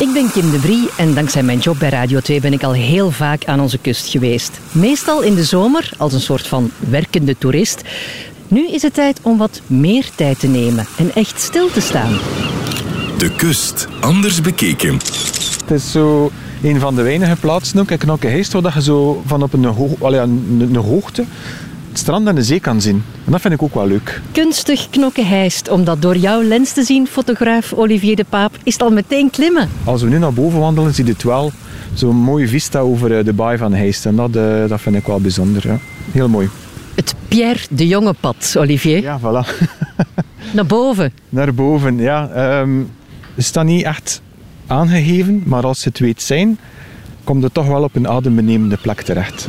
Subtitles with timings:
[0.00, 2.72] Ik ben Kim de Vrie en dankzij mijn job bij Radio 2 ben ik al
[2.72, 4.60] heel vaak aan onze kust geweest.
[4.72, 7.82] Meestal in de zomer als een soort van werkende toerist.
[8.48, 12.12] Nu is het tijd om wat meer tijd te nemen en echt stil te staan.
[13.18, 14.92] De kust, anders bekeken.
[14.92, 16.30] Het is zo
[16.62, 20.02] een van de weinige plaatsen ook in Knokkeheist waar je zo van op een, hoog,
[20.02, 21.24] allee, een, een hoogte
[21.90, 23.02] het strand en de zee kan zien.
[23.24, 24.20] En dat vind ik ook wel leuk.
[24.32, 28.82] Kunstig knokkenheist, om dat door jouw lens te zien, fotograaf Olivier de Paap, is het
[28.82, 29.68] al meteen klimmen.
[29.84, 31.52] Als we nu naar boven wandelen, zie je het wel.
[31.94, 34.06] Zo'n mooie vista over eh, de baai van Heist.
[34.06, 35.66] En dat, uh, dat vind ik wel bijzonder.
[35.66, 35.78] Ja.
[36.12, 36.48] Heel mooi.
[36.94, 39.02] Het Pierre de Jonge pad, Olivier.
[39.02, 39.68] Ja, voilà.
[40.54, 41.12] naar boven.
[41.28, 42.30] Naar boven, ja.
[42.60, 42.90] Um,
[43.34, 44.22] het staat niet echt
[44.66, 46.58] aangegeven, maar als ze het weet zijn,
[47.24, 49.48] komt het toch wel op een adembenemende plek terecht.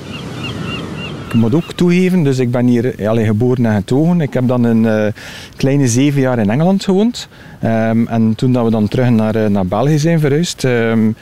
[1.32, 4.22] Ik moet ook toegeven, dus ik ben hier allee, geboren en getogen.
[4.22, 5.06] Ik heb dan een uh,
[5.56, 7.28] kleine zeven jaar in Engeland gewoond.
[7.64, 11.16] Um, en toen dat we dan terug naar, uh, naar België zijn verhuisd, um,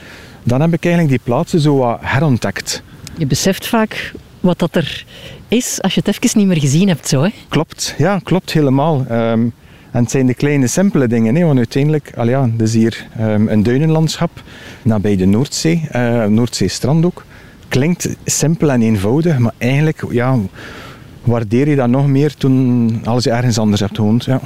[0.43, 2.83] dan heb ik eigenlijk die plaatsen zo wat herontdekt.
[3.17, 5.05] Je beseft vaak wat dat er
[5.47, 7.07] is als je het even niet meer gezien hebt.
[7.07, 7.29] Zo, hè?
[7.49, 9.05] Klopt, ja, klopt helemaal.
[9.11, 9.53] Um,
[9.91, 11.35] en het zijn de kleine, simpele dingen.
[11.35, 11.45] Hè?
[11.45, 14.43] Want uiteindelijk, al ja, dus hier um, een duinenlandschap
[14.81, 17.25] nabij de Noordzee, uh, Noordzeestrand ook
[17.69, 20.37] klinkt simpel en eenvoudig, maar eigenlijk ja,
[21.23, 24.25] waardeer je dat nog meer toen als je ergens anders hebt gewoond.
[24.25, 24.41] Ja.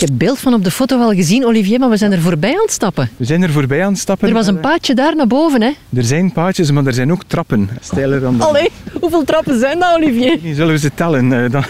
[0.00, 2.52] Ik heb beeld van op de foto wel gezien, Olivier, maar we zijn er voorbij
[2.52, 3.08] aan het stappen.
[3.16, 4.28] We zijn er voorbij aan het stappen.
[4.28, 5.70] Er was een paadje daar naar boven, hè?
[5.94, 7.68] Er zijn paadjes, maar er zijn ook trappen.
[7.80, 8.70] Steiler dan Allee,
[9.00, 10.38] hoeveel trappen zijn dat, Olivier?
[10.54, 11.30] Zullen we ze tellen?
[11.30, 11.64] Uh, dan...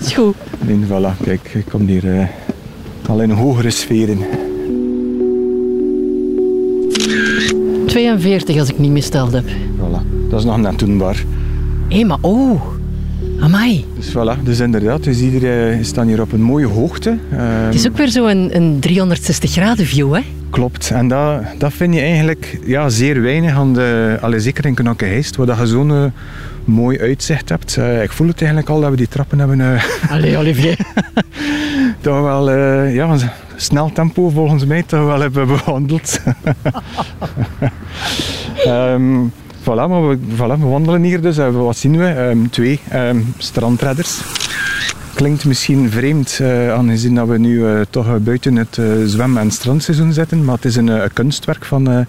[0.00, 0.34] is goed.
[0.66, 2.26] Nee, voilà, kijk, ik kom hier uh,
[3.08, 4.18] al in hogere sferen.
[7.88, 9.44] 42 als ik niet misteld heb.
[9.48, 11.24] Voilà, dat is nog net doenbaar.
[11.88, 12.60] Hé, hey, maar oh,
[13.40, 13.84] amai.
[13.96, 17.10] Dus voilà, dus inderdaad, we zien hier, we staan hier op een mooie hoogte.
[17.10, 20.20] Um, het is ook weer zo een, een 360 graden view, hè?
[20.50, 24.74] Klopt, en dat, dat vind je eigenlijk ja, zeer weinig aan de, allee, zeker in
[24.74, 26.04] Knokkeheist, waar je zo'n uh,
[26.64, 27.76] mooi uitzicht hebt.
[27.78, 29.58] Uh, ik voel het eigenlijk al dat we die trappen hebben.
[29.58, 30.78] Uh, Allee, Olivier.
[32.00, 32.50] toch wel,
[32.86, 33.16] ja,
[33.60, 36.20] snel tempo volgens mij toch wel hebben bewandeld.
[38.66, 39.32] um,
[39.64, 41.38] voilà, maar we, voilà, we wandelen hier dus.
[41.38, 42.04] Uh, wat zien we?
[42.04, 44.20] Um, twee um, strandredders.
[45.14, 50.12] Klinkt misschien vreemd, uh, aangezien dat we nu uh, toch buiten het zwem- en strandseizoen
[50.12, 50.44] zitten.
[50.44, 52.06] Maar het is een, een kunstwerk van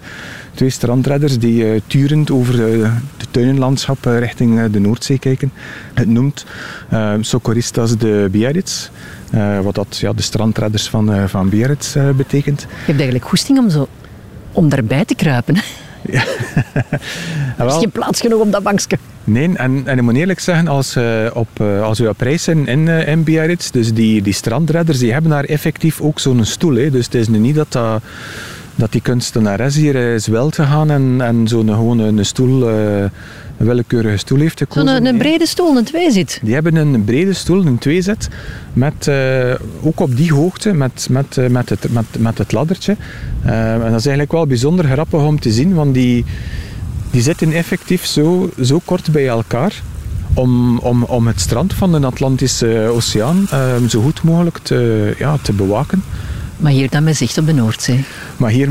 [0.54, 5.52] twee strandredders die turend over de tuinenlandschap richting de Noordzee kijken.
[5.94, 6.46] Het noemt
[7.20, 8.90] Socorristas de Biarritz.
[9.34, 12.60] Uh, wat dat ja, de strandredders van, uh, van Biarritz uh, betekent.
[12.60, 13.88] Je hebt eigenlijk goesting om, zo,
[14.52, 15.56] om daarbij te kruipen.
[16.10, 16.22] Ja.
[17.56, 18.98] er is geen plaats genoeg op dat bankje.
[19.24, 20.96] Nee, en, en ik moet eerlijk zeggen, als,
[21.32, 25.30] op, als we op reis zijn in, in Biarritz, dus die, die strandredders, die hebben
[25.30, 26.74] daar effectief ook zo'n stoel.
[26.74, 26.90] Hè.
[26.90, 28.02] Dus het is nu niet dat dat
[28.74, 32.68] dat die kunstenares hier is wel te gaan en, en zo'n gewoon een stoel,
[33.60, 34.88] een willekeurige stoel heeft gekozen.
[34.88, 36.40] Zo'n een brede stoel, een tweezit?
[36.42, 38.28] Die hebben een brede stoel, een tweezit,
[38.72, 42.96] met, uh, ook op die hoogte, met, met, uh, met, het, met, met het laddertje.
[43.42, 46.24] en dat is eigenlijk wel bijzonder grappig om te zien, want die,
[47.10, 49.82] die zitten effectief zo, zo kort bij elkaar.
[50.34, 53.48] Om, om, om het strand van de Atlantische Oceaan
[53.88, 56.02] zo goed mogelijk te, ja, te bewaken.
[56.56, 58.04] Maar hier dan met zicht op de Noordzee.
[58.36, 58.68] Maar hier,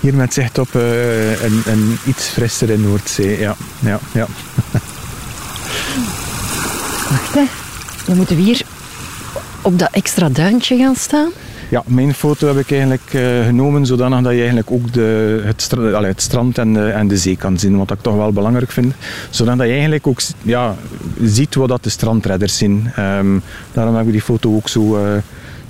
[0.00, 3.56] hier met zicht op uh, een, een, iets frissere Noordzee, ja.
[3.78, 4.26] ja, ja.
[7.10, 7.44] Wacht hè,
[8.06, 8.62] dan moeten we hier
[9.62, 11.30] op dat extra duintje gaan staan.
[11.68, 15.62] Ja, mijn foto heb ik eigenlijk uh, genomen zodanig dat je eigenlijk ook de, het,
[15.62, 17.76] stra het strand en de, en de zee kan zien.
[17.76, 18.94] Wat ik toch wel belangrijk vind.
[19.30, 20.74] Zodat je eigenlijk ook ja,
[21.22, 22.90] ziet wat dat de strandredders zien.
[22.98, 23.42] Um,
[23.72, 25.02] daarom heb ik die foto ook zo, uh,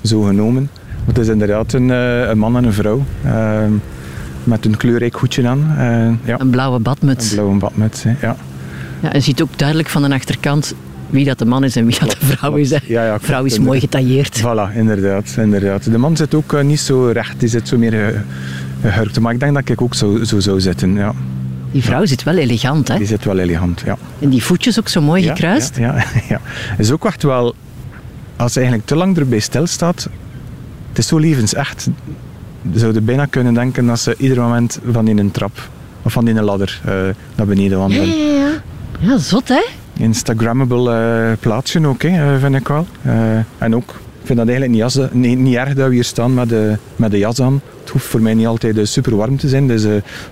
[0.03, 0.69] zo genomen.
[1.05, 3.05] Het is inderdaad een, een man en een vrouw.
[3.25, 3.63] Uh,
[4.47, 5.75] met een kleurrijk hoedje aan.
[5.77, 6.39] Uh, ja.
[6.39, 7.29] Een blauwe badmuts.
[7.29, 8.35] Een blauwe badmuts, ja.
[9.01, 9.09] ja.
[9.13, 10.73] Je ziet ook duidelijk van de achterkant
[11.09, 12.69] wie dat de man is en wie dat de vrouw is.
[12.69, 12.77] Hè.
[12.85, 14.39] Ja, ja, vrouw is mooi getailleerd.
[14.39, 15.91] Voilà, inderdaad, inderdaad.
[15.91, 18.23] De man zit ook uh, niet zo recht, die zit zo meer
[18.81, 19.19] gehurkt.
[19.19, 21.13] Maar ik denk dat ik ook zo, zo zou zitten, ja.
[21.71, 22.97] Die vrouw zit wel elegant, hè?
[22.97, 23.97] Die zit wel elegant, ja.
[24.19, 25.77] En die voetjes ook zo mooi ja, gekruist.
[25.77, 26.41] Ja, ja, ja.
[26.77, 27.55] is ook echt wel...
[28.35, 30.09] Als ze eigenlijk te lang erbij stilstaat,
[30.89, 31.89] het is zo levensecht.
[32.71, 35.69] Je zou bijna kunnen denken dat ze ieder moment van in een trap
[36.01, 36.93] of van in een ladder uh,
[37.35, 38.07] naar beneden wandelen.
[38.07, 38.61] Ja, ja, ja.
[38.99, 39.65] ja zot hè?
[39.99, 42.87] Instagrammable uh, plaatsje ook, hè, vind ik wel.
[43.57, 46.33] En ook, ik vind dat eigenlijk niet, jas, nee, niet erg dat we hier staan
[46.33, 47.61] met de, met de jas aan.
[47.81, 49.67] Het hoeft voor mij niet altijd super warm te zijn.
[49.67, 49.85] Dus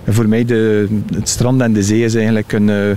[0.08, 2.96] voor mij de, het strand en de zee is eigenlijk een...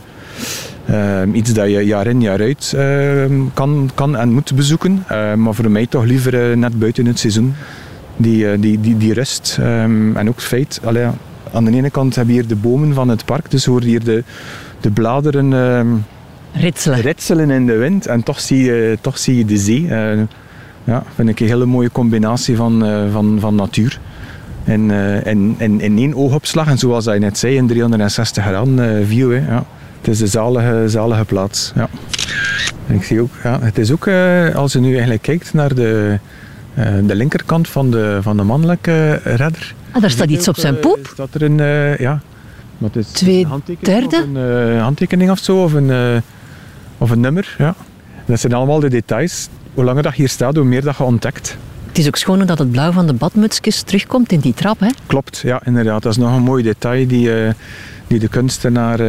[0.90, 5.04] Uh, iets dat je jaar in jaar uit uh, kan, kan en moet bezoeken.
[5.12, 7.54] Uh, maar voor mij toch liever net buiten het seizoen.
[8.20, 11.08] Die, eh, die, die, die rust ehm, en ook het feit, allee,
[11.54, 13.88] aan de ene kant heb je hier de bomen van het park, dus hoor je
[13.88, 14.24] hier de,
[14.82, 15.88] de bladeren ehm,
[16.54, 17.00] Ritselen.
[17.00, 19.88] ritselen in de wind en toch zie je, toch zie je de zee.
[19.90, 20.22] Eh,
[20.84, 24.00] ja, vind ik een hele mooie combinatie van, eh, van, van natuur.
[24.64, 29.08] In, eh, in, in, in één oogopslag en zoals hij net zei, in 360 graden
[29.08, 29.32] view.
[29.32, 29.64] Hè, ja.
[29.98, 31.72] Het is een zalige, zalige plaats.
[31.76, 31.90] Ja.
[32.88, 34.08] En ik zie ook, ja, het is ook,
[34.56, 36.20] als je nu eigenlijk kijkt naar de,
[37.06, 39.74] de linkerkant van de, van de mannelijke redder.
[39.92, 41.10] Ah, daar staat iets op zijn Eh, poep.
[41.14, 42.22] Staat er een, eh, ja,
[42.78, 43.14] is het?
[43.14, 44.16] Twee een handtekening derde?
[44.16, 46.18] Of een eh, handtekening of zo, of een, eh,
[46.98, 47.56] of een nummer.
[47.58, 47.76] Ja.
[48.26, 49.48] Dat zijn allemaal de details.
[49.74, 51.58] Hoe langer dat hier staat, hoe meer dat je ontdekt.
[52.00, 54.80] Is ook schoon dat het blauw van de badmutsjes terugkomt in die trap.
[54.80, 54.88] Hè?
[55.06, 56.04] Klopt, ja, inderdaad.
[56.04, 57.54] Dat is nog een mooi detail die, eh,
[58.08, 59.08] die de kunstenaar eh,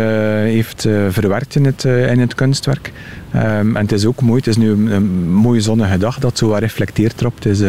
[0.53, 2.93] heeft eh, verwerkt in het, in het kunstwerk.
[3.31, 6.49] Ehm, en het is ook mooi, het is nu een, mooie zonnige dag dat zo
[6.49, 7.35] wat reflecteert erop.
[7.35, 7.61] Het is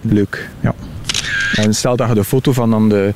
[0.00, 0.74] leuk, ja.
[1.54, 3.14] En stel dat je de foto van aan de,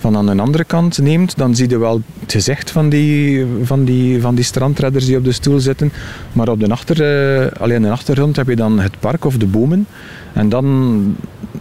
[0.00, 3.84] van aan de andere kant neemt, dan zie je wel het gezicht van die, van
[3.84, 5.92] die, van die strandredders die op de stoel zitten.
[6.32, 9.36] Maar op de, achter, eh, alleen in de achtergrond heb je dan het park of
[9.36, 9.86] de bomen.
[10.32, 11.16] En dan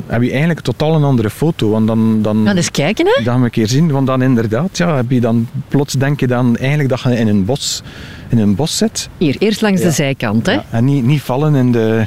[0.07, 1.69] heb je eigenlijk totaal een andere foto.
[1.69, 3.23] Want dan, dan, Gaan eens kijken, hè?
[3.23, 3.91] we een keer zien.
[3.91, 7.27] Want dan inderdaad, ja, heb je dan, plots denk je dan eigenlijk dat je in
[7.27, 7.83] een bos,
[8.29, 9.09] in een bos zit.
[9.17, 10.45] Hier, eerst langs de zijkant.
[10.45, 10.53] Hè?
[10.53, 12.05] Ja, en niet, niet vallen in de...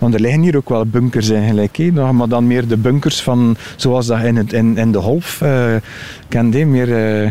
[0.00, 1.92] Want er liggen hier ook wel bunkers eigenlijk.
[1.92, 5.74] Maar dan meer de bunkers van, zoals dat in, het, in, in de Holf uh,
[6.28, 6.58] kende.
[6.58, 7.22] hè, Meer, eh,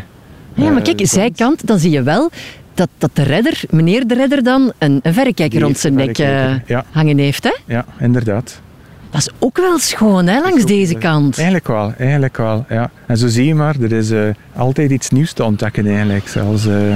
[0.54, 2.30] Ja, maar eh, kijk, zijkant, dan zie je wel
[2.74, 6.66] dat, dat de redder, meneer de redder dan, een, een verrekijker rond zijn nek eh,
[6.66, 6.86] ja.
[6.92, 7.44] hangen heeft.
[7.44, 7.56] Hè?
[7.66, 8.62] Ja, inderdaad.
[9.10, 11.36] Dat is ook wel schoon, hè, langs ook, deze eh, kant.
[11.36, 12.66] Eigenlijk wel, eigenlijk wel.
[12.70, 12.92] Ja.
[13.06, 16.28] En zo zie je maar, er is eh, altijd iets nieuws te ontdekken eigenlijk.
[16.28, 16.96] Zelfs, eh,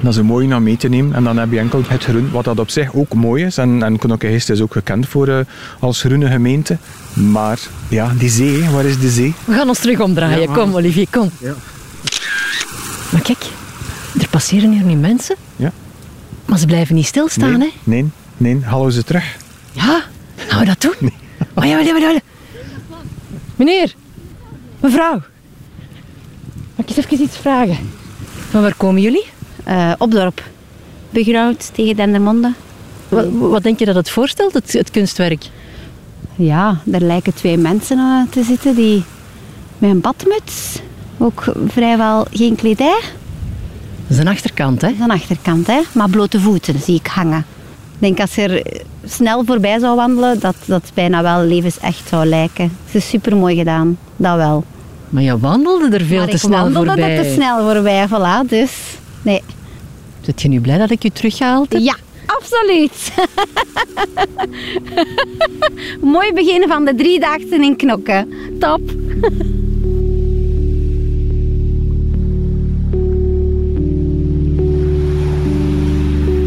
[0.00, 1.14] dat is een mooi om mee te nemen.
[1.14, 3.58] En dan heb je enkel het groen, wat dat op zich ook mooi is.
[3.58, 5.38] En, en Knokke-Heest is ook gekend voor, eh,
[5.78, 6.78] als groene gemeente.
[7.12, 7.58] Maar
[7.88, 9.34] ja, die zee, waar is de zee?
[9.44, 10.40] We gaan ons terug omdraaien.
[10.40, 11.30] Ja, maar- kom, Olivier, kom.
[11.38, 11.54] Ja.
[13.10, 13.44] Maar kijk,
[14.20, 15.36] er passeren hier nu mensen.
[15.56, 15.72] Ja.
[16.44, 17.90] Maar ze blijven niet stilstaan, nee, hè?
[17.90, 19.36] nee, nee, hallo ze terug.
[19.72, 20.02] Ja,
[20.36, 21.12] gaan we dat doen?
[21.54, 22.20] Oh, ja, ja, ja, ja.
[23.56, 23.94] Meneer,
[24.80, 25.22] mevrouw.
[26.76, 27.76] Mag ik eens even iets vragen?
[28.50, 29.24] Van waar komen jullie?
[29.68, 30.42] Eh, Opdorp.
[31.10, 32.52] Begroud tegen Dendermonde.
[33.08, 35.44] Wat, wat denk je dat het voorstelt, het, het kunstwerk?
[36.36, 39.04] Ja, daar lijken twee mensen eh, te zitten die
[39.78, 40.78] met een badmuts.
[41.18, 43.00] Ook vrijwel geen kledij.
[44.06, 44.86] Dat is een achterkant, hè?
[44.88, 45.80] Dat is aan achterkant, hè.
[45.92, 47.44] Maar blote voeten zie ik hangen.
[47.92, 52.26] Ik denk als je er snel voorbij zou wandelen, dat dat bijna wel levensecht zou
[52.26, 52.72] lijken.
[52.84, 54.64] Het is super mooi gedaan, dat wel.
[55.08, 57.16] Maar je wandelde er veel maar te ik snel wandelde voorbij.
[57.16, 58.48] er te snel voorbij, voilà.
[58.48, 58.72] Dus,
[59.22, 59.42] nee.
[60.28, 61.82] Zit je nu blij dat ik je teruggehaald heb?
[61.82, 61.96] Ja,
[62.26, 63.12] absoluut.
[66.12, 68.28] Mooi beginnen van de driedaagse in Knokken.
[68.58, 68.80] Top.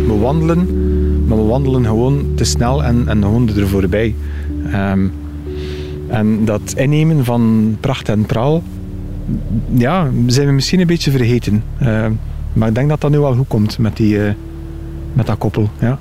[0.07, 0.67] We wandelen,
[1.27, 4.15] maar we wandelen gewoon te snel en, en gewoon er voorbij.
[4.71, 5.07] Ehm,
[6.07, 8.63] en dat innemen van pracht en praal,
[9.73, 11.63] ja, zijn we misschien een beetje vergeten.
[11.79, 12.11] Ehm,
[12.53, 14.33] maar ik denk dat dat nu wel goed komt met, die, eh,
[15.13, 15.69] met dat koppel.
[15.79, 15.99] Ja.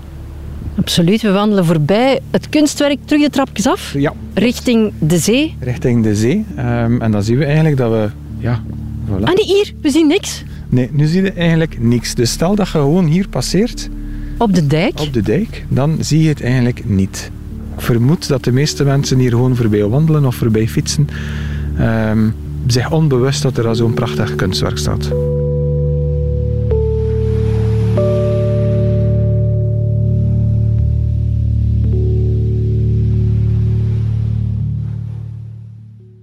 [0.78, 5.54] Absoluut, we wandelen voorbij het kunstwerk terug de trapjes af, ja, richting de zee.
[5.60, 6.44] richting de zee.
[6.56, 8.08] Ehm, en dan zien we eigenlijk dat we...
[8.38, 8.62] Ja,
[9.08, 9.22] voilà.
[9.22, 10.44] Ah nee, hier, we zien niks.
[10.68, 12.14] Nee, nu zie je eigenlijk niks.
[12.14, 13.88] Dus stel dat je gewoon hier passeert,
[14.38, 15.00] Op de dijk.
[15.00, 17.30] op de dijk, dan zie je het eigenlijk niet.
[17.76, 21.08] Ik vermoed dat de meeste mensen hier gewoon voorbij wandelen of voorbij fietsen.
[21.78, 22.28] ehm,
[22.66, 25.10] zich onbewust dat er al zo'n prachtig kunstwerk staat.